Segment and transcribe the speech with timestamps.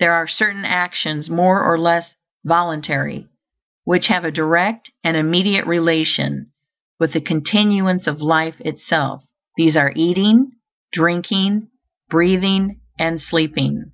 [0.00, 2.14] There are certain actions, more or less
[2.46, 3.28] voluntary,
[3.84, 6.50] which have a direct and immediate relation
[6.98, 9.22] with the continuance of life itself;
[9.58, 10.52] these are eating,
[10.94, 11.68] drinking,
[12.08, 13.92] breathing, and sleeping.